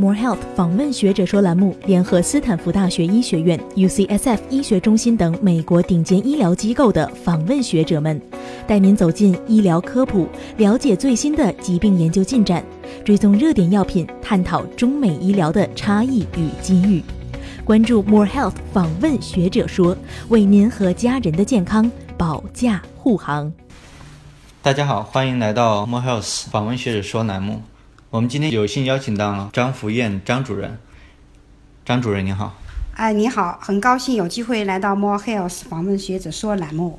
[0.00, 8.18] More Health 访问学者说栏目联合斯坦福大学医学院、UCSF 医学中心等美国顶尖医疗机构的访问学者们，
[8.66, 10.26] 带您走进医疗科普，
[10.56, 12.64] 了解最新的疾病研究进展，
[13.04, 17.04] 追踪热点药品，探讨中美医疗的差异与机遇。
[17.62, 19.94] 关注 More Health 访问学者说，
[20.30, 23.52] 为您和家人的健康保驾护航。
[24.62, 27.60] 大家好，欢迎来到 More Health 访问学者说栏目。
[28.10, 30.76] 我们今天有幸邀请到张福燕张主任。
[31.84, 32.60] 张主任您好。
[32.96, 36.98] 哎，你好，很高兴有机会来到 More Health 访问学者说栏目。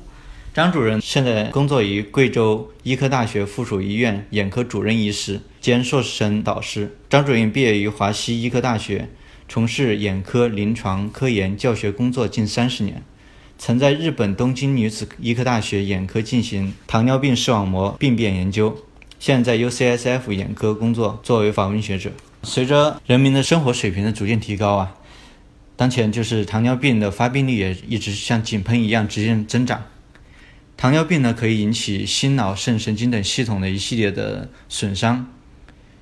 [0.54, 6.96] 张主任现在工作于贵州医科大学附属医院眼科主任医师兼硕士生导师。
[7.10, 9.10] 张主任毕业于华西医科大学，
[9.46, 13.02] 从事眼科临床科研教学工作近三十年，
[13.58, 18.74] 曾在日本东京女子医科大学眼科进行糖尿病视网膜病变研究。
[19.22, 22.10] 现在在 UCSF 眼科工作，作为访问学者。
[22.42, 24.96] 随着人民的生活水平的逐渐提高啊，
[25.76, 29.84] 当前就是糖尿病的发病率也一直像井喷一样直线增长。
[30.76, 35.28] 糖尿病呢，可以引起心脑肾神经等系统的一系列的损伤，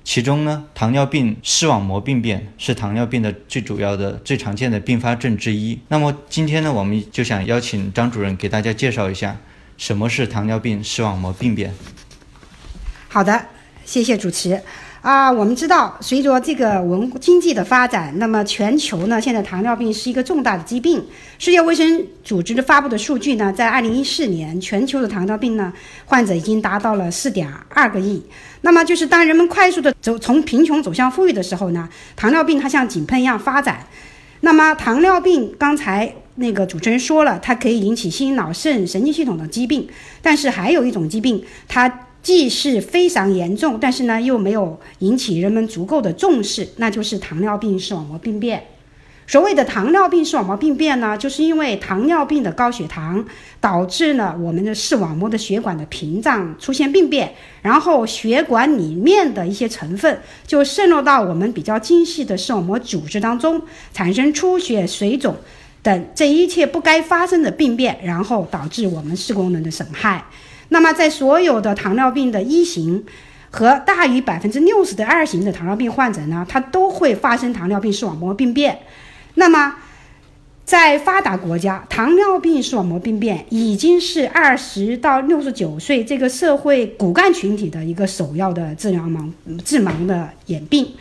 [0.03, 5.77] 其中呢，糖尿病视网膜病变是糖尿病的最主要的、最常见的并发症之一。
[5.89, 9.37] 那么今天呢，我们就想邀请张主任给大家介绍一下
[9.77, 11.75] 什么是糖尿病视网膜病变。
[13.13, 13.45] 好的，
[13.83, 14.57] 谢谢主持。
[15.01, 21.05] 啊，我们知道，随着这个文经济的发展，那么全球呢，现在糖尿病是一个重大的疾病。
[21.37, 25.73] 世界卫生组织的发布的数据呢，在二零一四年，全球的糖尿病呢
[26.05, 28.23] 患者已经达到了四点二个亿。
[28.61, 33.85] 那么，就是当人们快速的走从贫穷走向富裕的时候呢，糖尿病它像井喷一样发展。
[34.39, 39.85] 那么，糖尿病刚才那个主持人说了，它可以引起心脑肾神经系统的疾病，
[40.21, 42.07] 但是还有一种疾病，它。
[42.21, 48.63] 既是非常严重，但是呢又没有引起人们足够的重视，那就是糖尿病视网膜病变。
[49.27, 53.25] 所谓的糖尿病视网膜病变呢，就是因为糖尿病的高血糖
[53.61, 63.61] 导致了我们的视网膜的血管的屏障出现病变，然后血管里面的一些成分就渗入到我们比较精细的视网膜组织当中，
[63.93, 65.37] 产生出血、水肿
[65.81, 70.25] 等这一切不该发生的病变，然后导致我们视功能的损害。
[70.73, 73.03] 那么，在所有的糖尿病的一型
[73.49, 78.79] 和大于百分之六十的二型的糖尿病患者呢，他都会发生糖尿病视网膜病变。
[79.35, 79.75] 那么，
[80.63, 89.29] 在发达国家，糖尿病视网膜病变已经是二十到六十九岁这个社会骨干群体的一个首要的治疗盲
[89.65, 90.93] 致盲的眼病。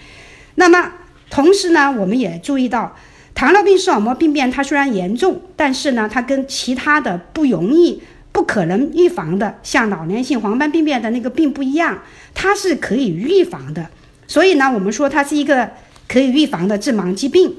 [0.57, 0.95] 那么，
[1.31, 2.97] 同时呢，我们也注意到，
[3.37, 8.03] 糖尿病视网膜病变它虽然严重，但是呢，它跟其他的不容易。
[8.33, 12.03] 不可能预防的，像老年性黄斑病变的那个病不一样，
[12.35, 13.89] 它是可以预防的。
[14.27, 15.71] 所以呢，我们说它是一个
[16.07, 17.55] 可以预防的致盲疾病。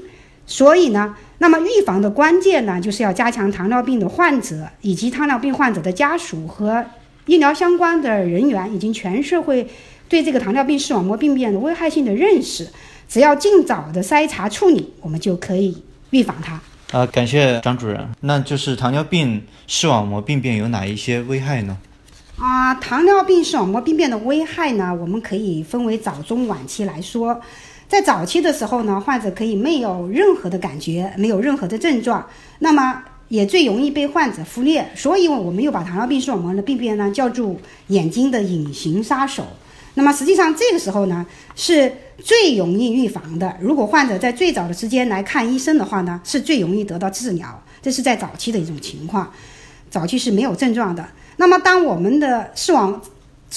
[0.46, 6.84] 所以呢，那么预防的关键呢，就是要加强糖尿病的患者以及糖尿病患者的家属和
[7.26, 9.68] 医疗相关的人员以及全社会
[10.08, 12.66] 对这个糖尿病视网膜病变的危害性的认识。
[13.08, 16.60] 只要尽早的筛查处理，我们就可以预防它。
[16.92, 18.06] 啊，感谢张主任。
[18.20, 21.78] 那就是糖尿病视网膜病变有哪一些危害呢？
[22.38, 27.40] 啊，糖尿病视网膜病变的危害呢，我们可以分为早中晚期来说。
[27.88, 32.26] 在早期的时候呢，患者可以没有任何的感觉，没有任何的症状，
[32.58, 34.86] 那么也最容易被患者忽略。
[34.94, 39.46] 所以，我们又把糖尿病视网膜的病变呢叫做眼睛的隐形杀手。
[39.94, 43.56] 那么实际上这个时候呢，是最容易预防的。
[43.60, 47.62] 如果患者在最早的时间来看医生的话呢，是最容易得到治疗。
[47.82, 49.32] 这是在早期的一种情况，
[49.90, 51.06] 早期是没有症状的。
[51.36, 53.02] 那么当我们的视网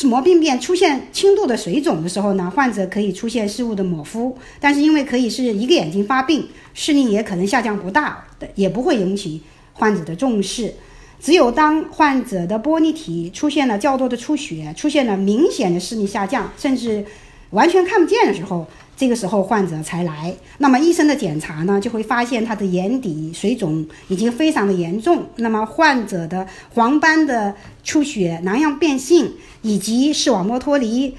[0.04, 8.26] 膜病变出现轻度的水肿的时候呢，患者可以出现视物的模糊，但是因为可以是一个眼睛发病，视力也可能下降不大，
[8.56, 9.42] 也不会引起
[9.74, 10.74] 患者的重视。
[11.26, 17.04] 只有当患者的玻璃体出现了较多的出血，出现了明显的视力下降，甚至
[17.50, 18.64] 完全看不见的时候，
[18.96, 20.32] 这个时候患者才来。
[20.60, 25.26] 那么医生的检查呢，就会发现他的眼底水肿已经非常的严重。
[25.38, 26.46] 那么患者的
[26.76, 29.34] 黄斑的出血、囊样变性，
[29.64, 31.16] 以及视网膜脱离、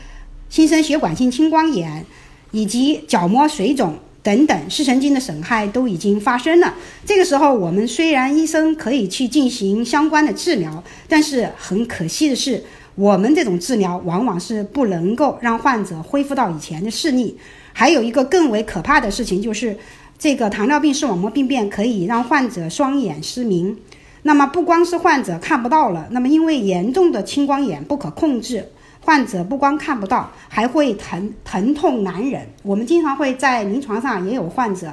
[0.49, 2.07] 新生血管性青光眼，
[2.53, 3.99] 以及角膜水肿。
[4.27, 6.75] 等等，视神经的损害都已经发生了。
[7.05, 12.61] 这个时候，我们虽然医生可以去进行相关的治疗，但是很可惜的是，
[12.97, 17.39] 我们这种治疗往往是不能够让患者恢复到以前的视力。
[17.73, 19.77] 还有一个更为可怕的事情，就是
[20.19, 23.79] 这个糖尿病视网膜病变可以让患者双眼失明。
[24.25, 28.73] 那么不光是患者看不到了，那么因为严重的青光眼不可控制。
[29.07, 32.45] 患者不光看不到，还会疼疼痛难忍。
[32.65, 34.93] 我们经常会在临床上也有患者，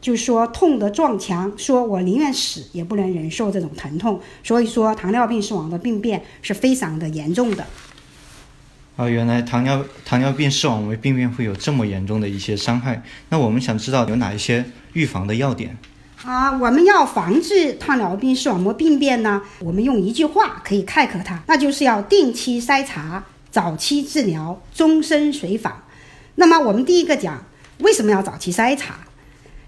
[0.00, 4.20] 就说痛得撞墙，说我宁愿死也不能忍受这种疼痛。
[4.42, 7.64] 所以说，糖尿病视网膜病变是非常的严重的。
[8.96, 13.04] 啊，原来糖尿糖尿病视网膜病变会有这么严重的一些伤害。
[13.28, 14.64] 那我们想知道有哪一些
[14.94, 15.78] 预防的要点？
[16.24, 25.84] 啊，我们要防治糖尿病视网膜病变呢，我们用一句话可以概括它，那就是要定期筛查、早期治疗、终身随访。
[26.34, 27.44] 那么我们第一个讲，
[27.78, 28.96] 为什么要早期筛查？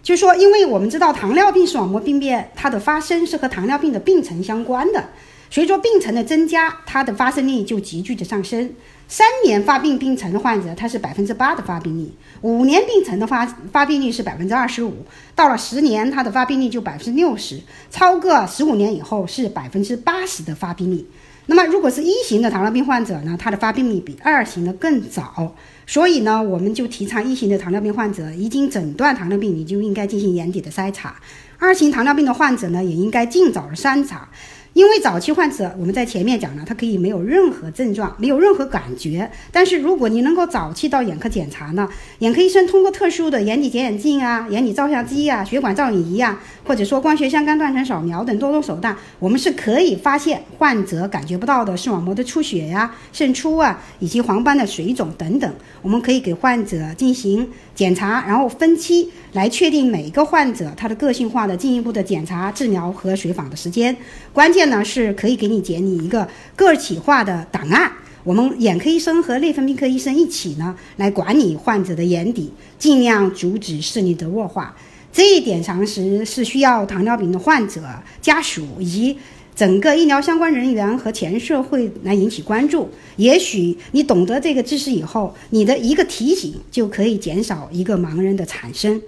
[0.02, 5.10] 就说，因为我们知道糖尿病视网膜病变它的发生是和糖尿病的病程相关的，
[5.50, 8.72] 随着病程的增加，它的发生率就急剧的上升。
[9.08, 12.06] 三年发病病程的患者，他是百分之八的发病率；
[12.42, 14.92] 五年病程的发发病率是百分之二十五；
[15.34, 17.56] 到了十年，它的发病率就百分之六十；
[17.90, 21.04] 超过十五年以后是百分之八十的发病率。
[21.46, 25.56] 那么，如果是一型的糖尿病患者呢，它的发病率比二型的更早。
[25.84, 31.10] 所以呢，我们就提倡一型的糖尿病患者已经诊断糖尿病，你就应该进行眼底的筛查；
[31.58, 34.28] 二型糖尿病的患者呢，也应该尽早的筛查。
[34.72, 39.28] 因为早期患者，我们在前面讲了，他可以没有任何症状，没有任何感觉。
[39.50, 41.88] 但是如果你能够早期到眼科检查呢，
[42.20, 55.52] 眼科医生通过特殊的眼底检眼镜啊、眼底照相机啊、血管造影仪啊，或者说光学相干断层扫描等多种手段，我们是可以发现患者感觉不到的视网膜的出血呀、渗出啊，以及黄斑的水肿等等。
[55.82, 63.96] 我们可以给患者进行检查，然后分期来确定每个患者他的个性化的进一步的检查、治疗和随访的时间。
[64.32, 64.59] 关键。
[64.66, 67.90] 呢是可以给你建立一个个体化的档案，
[68.24, 74.76] 我们眼科医生和内分泌科医生一起呢来管理患者的眼底，尽量阻止视力的恶化。
[75.12, 77.82] 这一点常识是需要糖尿病的患者
[78.20, 79.18] 家属以及
[79.56, 82.88] 整个医疗相关人员和全社会来引起关注。
[83.16, 89.02] 也许你懂得这个知识以后，你的一个提醒就可以减少一个盲人的产生。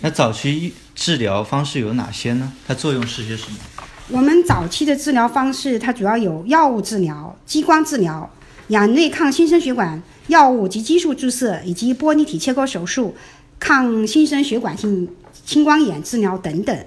[0.00, 2.52] 那早期治疗方式有哪些呢？
[2.66, 3.58] 它作用是些什么？
[4.08, 8.30] 我们早期的治疗方式，它主要有药物治疗、激光治疗、
[8.68, 13.16] 眼内抗新生血管药物及激素注射，以及玻璃体切割手术、
[13.58, 15.08] 抗新生血管性
[15.44, 16.78] 青光眼治疗等等。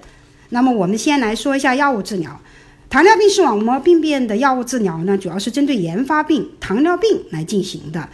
[0.48, 2.39] 那么，我们先来说一下药物治疗。
[2.89, 8.07] 糖尿病视网膜病变的药物治疗呢，主要是针对原发病糖尿病来进行的。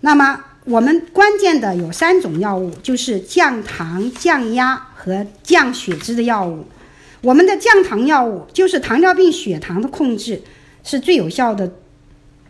[0.00, 6.64] 那么，我们关键的有三种药物，就是降糖、降压和降血脂的药物。
[7.20, 10.40] 我们的降糖药物就是糖尿病血糖的控制
[10.84, 11.72] 是最有效的，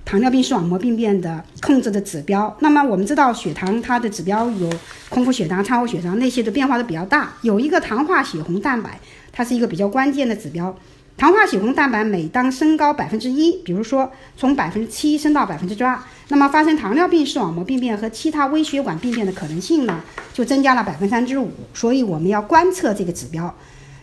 [0.04, 2.54] 糖尿病视网膜病变的控制的指标。
[2.60, 4.70] 那么我们知道血糖它的指标有
[5.08, 7.32] 空腹血糖、餐后血糖那些的变化都比较大。
[7.40, 9.00] 有一个糖化血红蛋白，
[9.32, 10.76] 它是一个比较关键的指标。
[11.16, 15.98] 糖化血红蛋白每当升高百分之一，比如说从百分之七升到百分之二，
[16.28, 20.00] 那么发生糖尿病视网膜病变和其他微血管病变的可能性呢
[20.34, 21.50] 就增加了百分之三十五。
[21.72, 23.52] 所以我们要观测这个指标。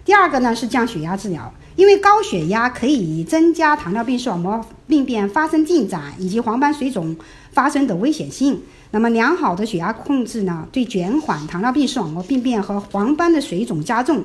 [0.05, 7.15] 第二个呢是降血压治疗，因为高血压可以增加糖尿病视网膜病变发生进展以及黄斑水肿
[7.51, 8.61] 发生的危险性。
[8.91, 14.23] 那么良好的血压控制呢，对减缓糖尿病视网膜病变和黄斑的水肿加重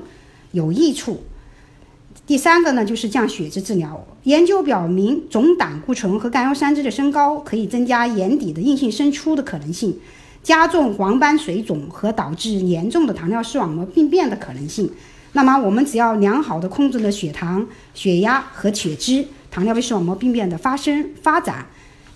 [0.52, 1.22] 有益处。
[2.26, 9.98] 第三个呢就是降血脂治疗，研究表明总胆固醇和甘油三酯的升高可以增加眼底的硬性渗出的可能性，
[10.42, 14.92] 加重黄斑水肿和导致严重的糖尿视网膜病变的可能性。
[15.32, 21.66] 那么我们只要良好的控制了血糖、血压和血脂，糖尿病视网膜病变的发生、发展，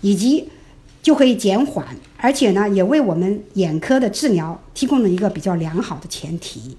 [0.01, 0.49] 以及
[1.01, 6.77] 就可以减缓，而且呢，也为我们眼科的治疗提供了一个比较良好的前提。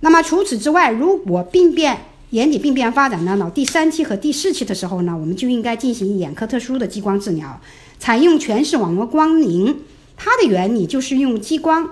[0.00, 1.98] 那么除此之外，如果病变
[2.30, 7.60] 眼底病变发展到第三期和第四期的时候呢，我们就应该进行眼科特殊的激光治疗，
[7.98, 9.76] 采用全视网膜光凝。
[10.16, 11.90] 它的原理就是用激光。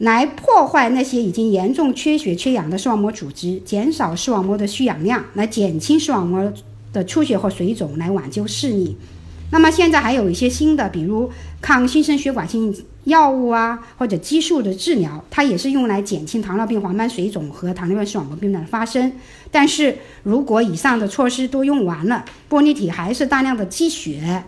[0.00, 6.50] 来破坏那些已经严重缺血缺氧的视网膜组织，减少视网膜的需氧量，来减轻视网膜
[6.90, 8.96] 的出血和水肿，来挽救视力。
[9.50, 11.30] 那么现在还有一些新的，比如
[11.60, 19.12] 抗新生血管性药物啊，或者激素的治疗，它也是用来减轻糖尿病黄斑水肿和糖尿病视网膜病变的发生。
[19.50, 24.44] 但是如果以上的措施都用完了，玻璃体还是大量的积血，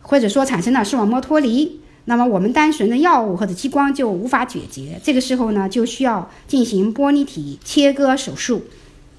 [0.00, 1.81] 或者说产生了视网膜脱离。
[2.04, 8.64] 那么我们单纯的药物或者激光就无法解决，这个时候呢，就需要进行玻璃体切割手术。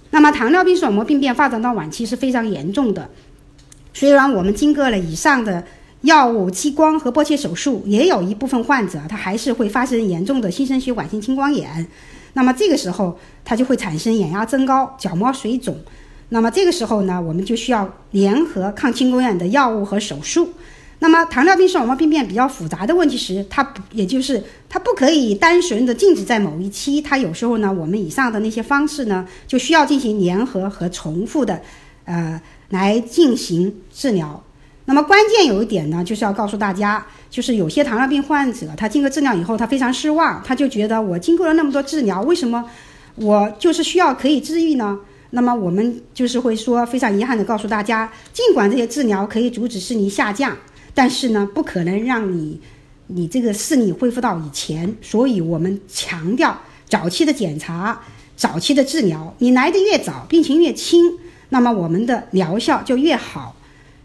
[0.10, 3.10] 那么糖尿病视网膜病变发展到晚期是非常严重的，
[3.94, 5.64] 虽然我们经过了以上的
[6.02, 11.88] 药物、激光和剥切手术，也有一部分患者他还是会发生严重的新生血管性青光眼。
[12.34, 15.78] 那么这个时候他就会产生眼压增高、角膜水肿。
[16.30, 20.50] 那么这个时候呢，我们就需要联合抗青光眼的药物和手术。
[21.04, 31.62] 那么糖尿病视网膜病变比较复杂的问题时，它不也就是它不可以单纯的禁止在某一期，它有时候呢，我们以上的那些方式呢，就需要进行联合和重复的，
[32.06, 34.42] 呃，来进行治疗。
[34.86, 42.64] 那么关键有一点呢，就是要告诉大家，就是有些糖尿病患者，他经过治疗以后，他非常失望，他就觉得我经过了那么多治疗，为什么
[43.16, 44.98] 我就是需要可以治愈呢？
[45.32, 50.56] 那么我们就是会说，非常遗憾的告诉大家，尽管这些治疗可以阻止视力下降，
[50.94, 52.60] 但是呢，不可能让你
[53.08, 54.96] 你这个视力恢复到以前。
[55.02, 56.58] 所以我们强调
[56.88, 58.00] 早期的检查、
[58.36, 59.34] 早期的治疗。
[59.40, 61.18] 你来的越早，病情越轻，
[61.50, 63.56] 那么我们的疗效就越好。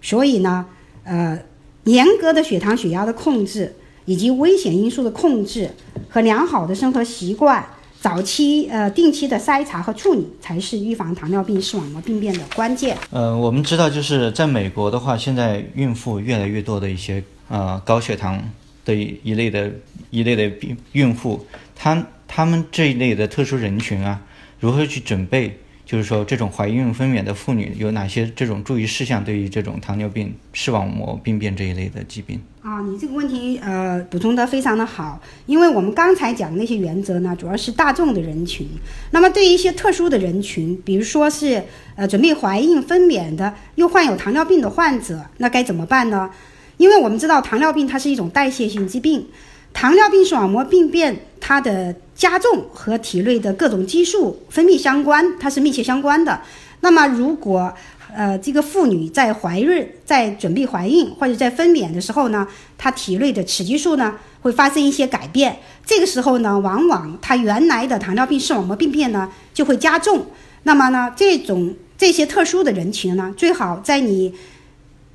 [0.00, 0.64] 所以呢，
[1.04, 1.38] 呃，
[1.84, 5.70] 严格的血糖、血压的控制，以及危险因素的控制
[6.08, 7.64] 和良好的生活习惯。
[8.00, 12.96] 早期呃定期的筛查和处理才是预防糖尿病视网膜病变的关键。
[13.10, 18.40] 呃，我们知道就是在美国的话，现在孕妇越来越多的一些呃高血糖
[18.84, 19.70] 的一一类的
[20.10, 24.20] 一类的病孕妇，她她们这一类的特殊人群啊，
[24.60, 25.58] 如何去准备？
[25.88, 29.24] 就是说，这种怀孕分娩的妇女有哪些这种注意事项？
[29.24, 38.68] 对于这种糖尿病视网膜病变这一类的疾病啊，你这个问题呃补充的非常的好，因为我们刚才讲的那些原则呢，主要是大众的人群。
[39.12, 41.64] 那么对于一些特殊的人群，比如说是
[41.96, 46.28] 呃准备怀孕分娩的，又患有糖尿病的患者，那该怎么办呢？
[46.76, 49.26] 因为我们知道糖尿病它是一种代谢性疾病，
[49.72, 51.96] 糖尿病视网膜病变它的。
[52.18, 56.40] 加重和体内的各种激素分泌相关，它是密切相关的。
[56.80, 57.72] 那么，如果
[58.12, 62.44] 呃这个妇女在怀孕、在准备怀孕或者在分娩的时候呢，
[62.76, 70.26] 她体内的雌激素呢会发生一些改变，这个时候呢，往往她原来的糖尿病视网膜病变呢就会加重。
[70.64, 74.34] 那么呢，这种这些特殊的人群呢，最好在你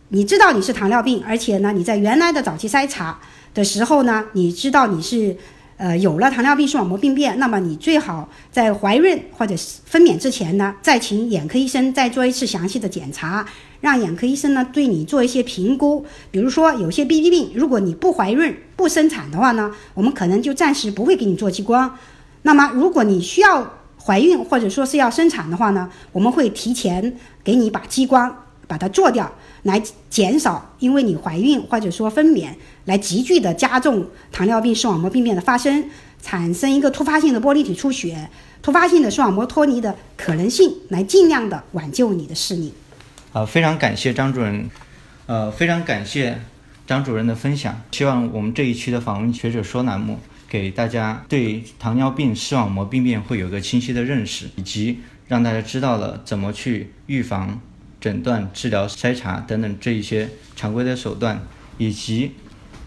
[0.07, 3.19] 你知道你是糖尿病，而且呢你在原来的早期筛查
[3.53, 5.35] 的时候呢，你知道你是。
[5.83, 13.45] 呃，有了糖尿病视网膜病变，那么你最好在怀孕或者分娩之前呢，再请眼科医生再做一次详细的检查，
[13.81, 16.05] 让眼科医生呢对你做一些评估。
[16.31, 21.93] 比如说，有些 B 疾病，如果你不怀孕不生产的话呢，我们可能就暂时不会给你做激光。
[22.43, 27.13] 那么，如果你需要怀孕或者说是要生产的话呢，我们会提前
[27.43, 29.31] 给你把激光把它做掉。
[29.63, 32.49] 来减少因为你怀孕或者说分娩
[32.83, 35.89] 来急剧的加重糖尿病视网膜病变的发生，
[36.21, 38.29] 产生一个突发性的玻璃体出血、
[38.61, 42.73] 突发性的视网膜脱离的可能性，来尽量的挽救你的视力。
[43.31, 44.69] 好，非常感谢张主任，
[45.27, 46.41] 呃，非常感谢
[46.85, 47.81] 张主任的分享。
[47.93, 57.59] 希望我们这一期的访问学者说栏目，给大家对糖尿病视网膜病变会有个清晰的认识，以及让大家知道了怎么去预防。
[58.03, 61.41] 诊断、治疗、筛查等等这一些常规的手段，
[61.77, 62.33] 以及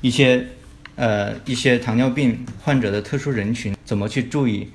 [0.02, 0.46] 一些
[0.94, 4.68] 呃一些糖尿病患者的特殊人群，怎么去注意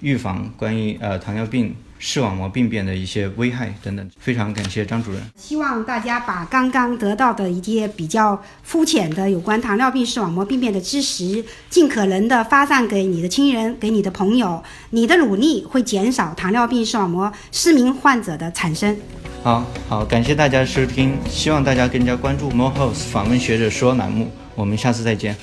[0.00, 4.10] 预防关于呃糖尿病视网膜病变的一些危害等等。
[4.18, 5.22] 非常感谢张主任。
[5.38, 14.62] 希望大家把刚刚得到的一些比较肤浅的有关糖尿病视网膜病变的知识，尽可能的发散给你的亲人、给你的朋友。
[14.90, 18.94] 你的努力会减少糖尿病视网膜失明患者的产生。
[19.42, 25.36] 好好，感谢大家收听，希望大家更加关注 More House 访问学者说栏目，我们下次再见。